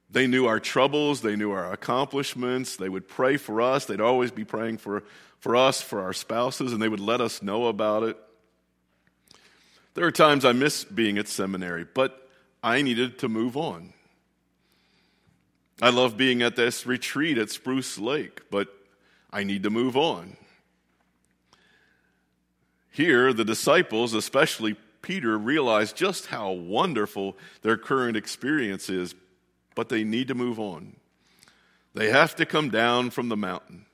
[0.08, 2.76] They knew our troubles, they knew our accomplishments.
[2.76, 3.86] They would pray for us.
[3.86, 5.02] They'd always be praying for,
[5.40, 8.16] for us, for our spouses, and they would let us know about it.
[9.94, 12.28] There are times I miss being at seminary, but
[12.62, 13.94] I needed to move on.
[15.80, 18.68] I love being at this retreat at Spruce Lake, but
[19.32, 20.36] I need to move on.
[22.92, 29.14] Here, the disciples, especially Peter, realize just how wonderful their current experience is,
[29.74, 30.94] but they need to move on.
[31.94, 33.86] They have to come down from the mountain.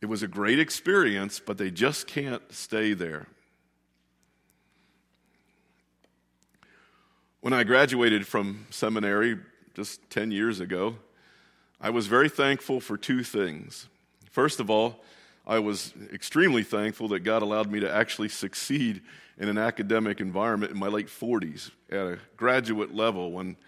[0.00, 3.28] It was a great experience, but they just can't stay there.
[7.40, 9.38] When I graduated from seminary
[9.74, 10.96] just 10 years ago,
[11.80, 13.88] I was very thankful for two things.
[14.30, 15.04] First of all,
[15.52, 19.02] I was extremely thankful that God allowed me to actually succeed
[19.36, 23.58] in an academic environment in my late 40s at a graduate level when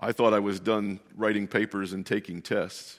[0.00, 2.98] I thought I was done writing papers and taking tests.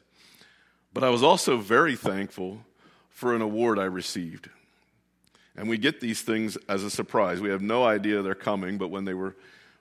[0.94, 2.64] But I was also very thankful
[3.10, 4.50] for an award I received.
[5.58, 7.42] And we get these things as a surprise.
[7.42, 9.36] We have no idea they're coming, but when they were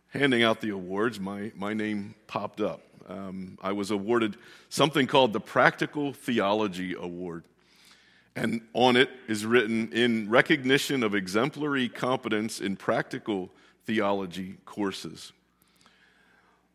[0.09, 2.81] handing out the awards, my, my name popped up.
[3.09, 4.37] Um, I was awarded
[4.71, 7.45] something called the Practical Theology Award.
[8.37, 13.51] And on it is written in recognition of exemplary competence in practical
[13.85, 15.33] theology courses.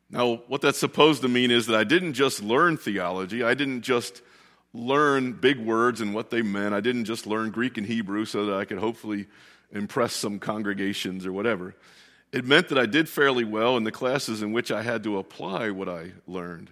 [0.10, 3.82] Now, what that's supposed to mean is that I didn't just learn theology, I didn't
[3.82, 4.22] just
[4.74, 8.46] learn big words and what they meant, I didn't just learn Greek and Hebrew so
[8.46, 9.28] that I could hopefully
[9.72, 11.76] impress some congregations or whatever.
[12.32, 15.18] It meant that I did fairly well in the classes in which I had to
[15.18, 16.70] apply what I learned.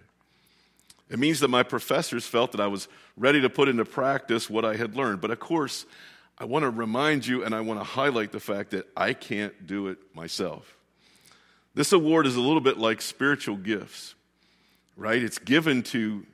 [1.09, 2.87] It means that my professors felt that I was
[3.17, 5.21] ready to put into practice what I had learned.
[5.21, 5.85] But of course,
[6.37, 9.67] I want to remind you and I want to highlight the fact that I can't
[9.67, 10.77] do it myself.
[11.75, 14.15] This award is a little bit like spiritual gifts,
[14.95, 15.21] right?
[15.21, 16.25] It's given to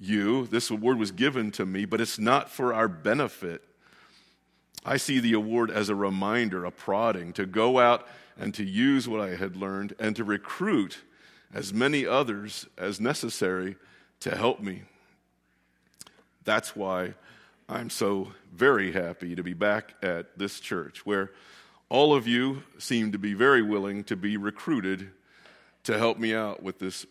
[0.00, 0.46] you.
[0.46, 3.62] This award was given to me, but it's not for our benefit.
[4.84, 8.06] I see the award as a reminder, a prodding to go out
[8.38, 10.98] and to use what I had learned and to recruit
[11.52, 13.76] as many others as necessary
[14.24, 14.80] to help me.
[16.44, 17.12] That's why
[17.68, 21.30] I'm so very happy to be back at this church where
[21.90, 25.10] all of you seem to be very willing to be recruited
[25.82, 27.04] to help me out with this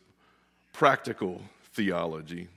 [0.73, 1.43] practical
[1.73, 2.47] theology.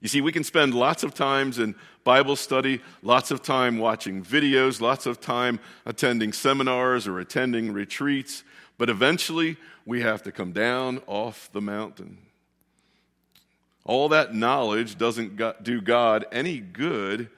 [0.00, 4.24] You see, we can spend lots of times in Bible study, lots of time watching
[4.24, 8.42] videos, lots of time attending seminars or attending retreats,
[8.78, 12.25] but eventually we have to come down off the mountain.
[13.86, 17.30] All that knowledge doesn't do God any good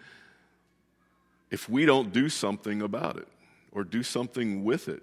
[1.51, 3.29] if we don't do something about it
[3.71, 5.03] or do something with it.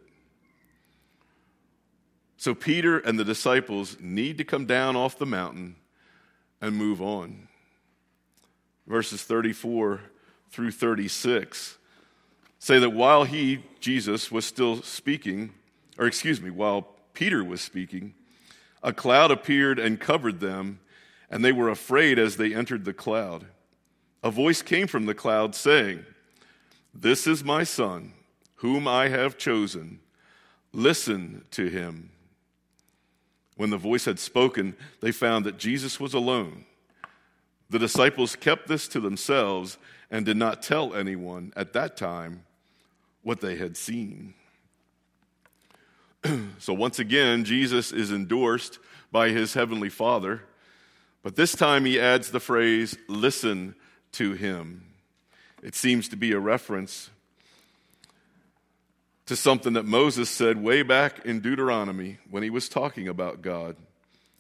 [2.38, 5.76] So Peter and the disciples need to come down off the mountain
[6.62, 7.48] and move on.
[8.88, 10.02] Verses 34
[10.50, 11.78] through 36
[12.58, 15.54] say that while he, Jesus, was still speaking,
[16.00, 18.16] or excuse me, while Peter was speaking,
[18.82, 20.80] a cloud appeared and covered them,
[21.30, 23.46] and they were afraid as they entered the cloud.
[24.24, 26.06] A voice came from the cloud saying,
[26.94, 28.14] This is my son,
[28.56, 30.00] whom I have chosen.
[30.74, 32.12] Listen to him.
[33.56, 36.66] When the voice had spoken, they found that Jesus was alone.
[37.70, 39.78] The disciples kept this to themselves
[40.12, 42.44] and did not tell anyone at that time
[43.24, 44.34] what they had seen.
[46.60, 48.80] so, once again, Jesus is endorsed
[49.12, 50.44] by his heavenly Father,
[51.26, 53.74] but this time he adds the phrase, listen
[54.12, 54.84] to him.
[55.64, 57.10] It seems to be a reference
[59.26, 63.76] to something that Moses said way back in Deuteronomy when he was talking about God.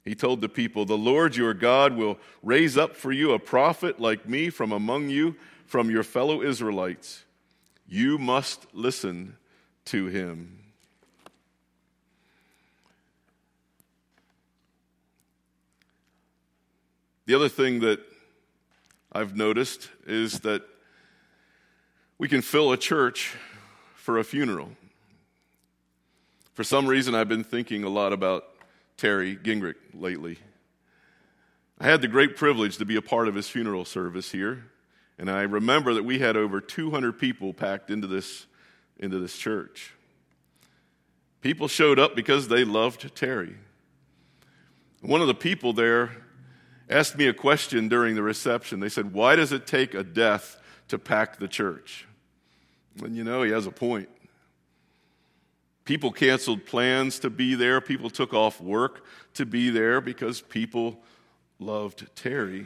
[0.04, 4.00] He told the people, The Lord your God will raise up for you a prophet
[4.00, 7.24] like me from among you, from your fellow Israelites.
[7.88, 9.38] You must listen
[9.86, 10.65] to him.
[17.26, 18.02] The other thing that
[19.12, 20.62] I've noticed is that
[22.20, 23.36] we can fill a church
[23.96, 24.70] for a funeral.
[26.54, 28.46] For some reason, I've been thinking a lot about
[28.96, 30.38] Terry Gingrich lately.
[31.80, 34.66] I had the great privilege to be a part of his funeral service here,
[35.18, 38.46] and I remember that we had over 200 people packed into this,
[39.00, 39.94] into this church.
[41.42, 43.56] People showed up because they loved Terry.
[45.02, 46.12] One of the people there
[46.90, 48.80] asked me a question during the reception.
[48.80, 52.08] They said, Why does it take a death to pack the church?
[53.04, 54.10] And you know, he has a point.
[55.84, 59.06] People canceled plans to be there, people took off work
[59.36, 61.00] to be there because people
[61.60, 62.66] loved Terry.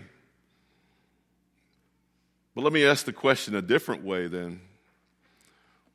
[2.55, 4.61] But let me ask the question a different way then.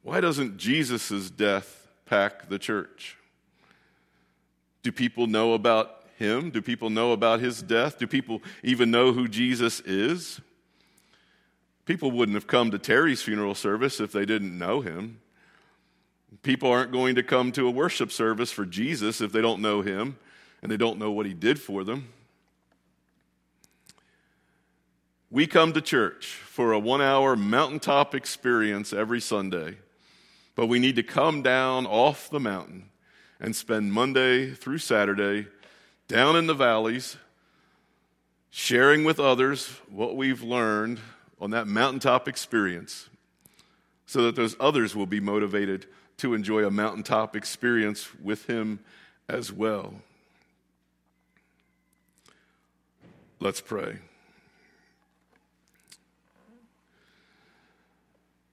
[0.03, 3.17] Why doesn't Jesus' death pack the church?
[4.83, 6.51] Do people know about him?
[6.51, 7.99] Do people know about his death?
[7.99, 10.41] Do people even know who Jesus is?
[11.85, 15.21] People wouldn't have come to Terry's funeral service if they didn't know him.
[16.43, 19.83] People aren't going to come to a worship service for Jesus if they don't know
[19.83, 20.17] him
[20.63, 22.09] and they don't know what he did for them.
[25.31, 29.77] We come to church for a one hour mountaintop experience every Sunday,
[30.55, 32.91] but we need to come down off the mountain
[33.41, 35.49] and spend Monday through Saturday
[36.09, 37.17] down in the valleys,
[38.51, 41.01] sharing with others what we've learned
[41.41, 43.09] on that mountaintop experience
[44.07, 45.87] so that those others will be motivated
[46.19, 48.79] to enjoy a mountaintop experience with Him
[49.29, 49.95] as well.
[53.41, 53.99] Let's pray.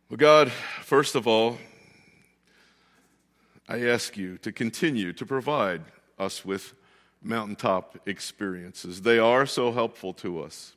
[0.10, 1.58] Well, God, first of all,
[3.70, 5.82] I ask you to continue to provide
[6.20, 6.74] us with
[7.22, 9.02] mountaintop experiences.
[9.02, 10.74] They are so helpful to us.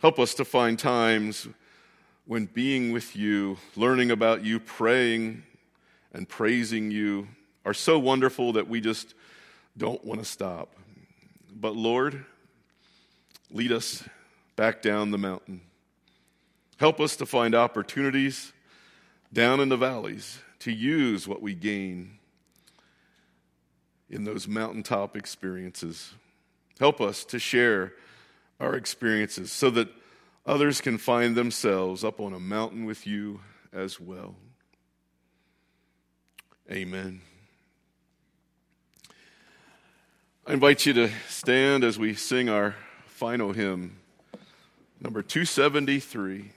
[0.00, 1.48] Help us to find times
[2.26, 5.42] when being with you, learning about you, praying
[6.12, 7.28] and praising you
[7.64, 9.14] are so wonderful that we just
[9.76, 10.74] don't want to stop.
[11.54, 12.24] But Lord,
[13.50, 14.04] lead us
[14.54, 15.60] back down the mountain.
[16.78, 18.52] Help us to find opportunities
[19.32, 22.15] down in the valleys to use what we gain
[24.08, 26.14] in those mountaintop experiences.
[26.78, 27.92] Help us to share
[28.60, 29.88] our experiences so that
[30.44, 33.40] others can find themselves up on a mountain with you
[33.72, 34.36] as well.
[36.70, 37.20] Amen.
[40.46, 42.76] I invite you to stand as we sing our
[43.06, 43.96] final hymn,
[45.00, 46.52] number 273.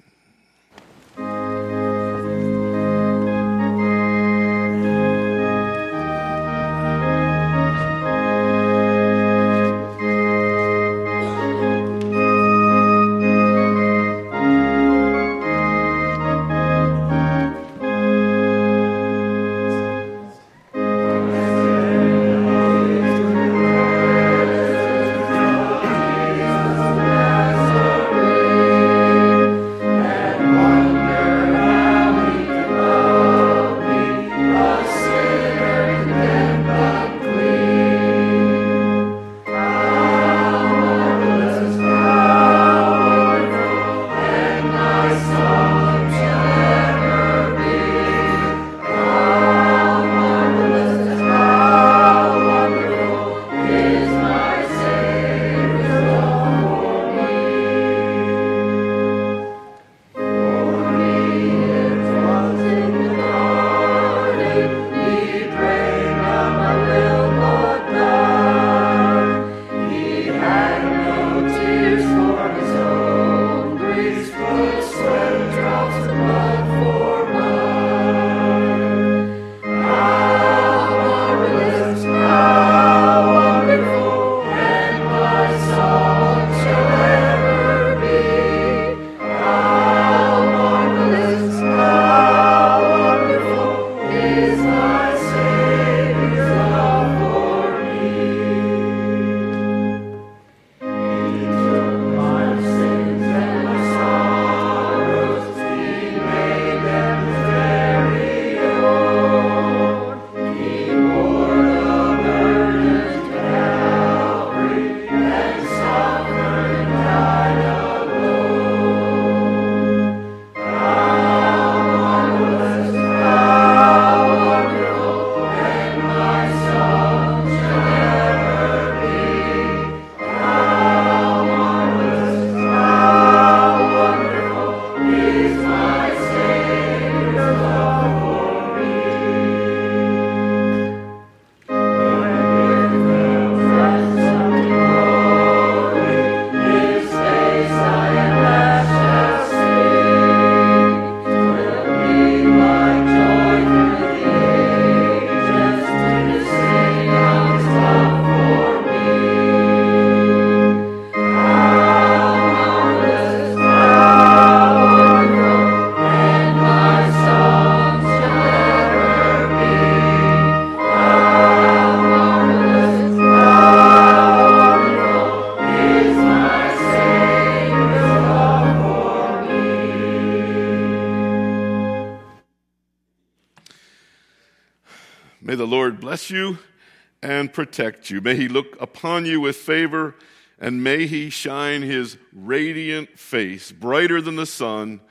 [187.60, 188.22] Protect you.
[188.22, 190.16] May he look upon you with favor,
[190.62, 195.01] and may he shine his radiant face, brighter than the sun,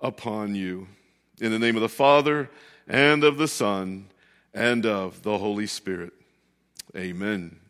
[0.00, 0.88] upon you.
[1.40, 2.50] In the name of the Father,
[2.88, 4.08] and of the Son,
[4.52, 6.12] and of the Holy Spirit.
[6.96, 7.61] Amen.